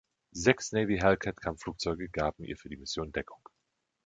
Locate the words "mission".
2.77-3.11